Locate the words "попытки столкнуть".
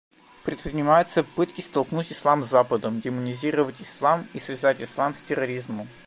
1.23-2.11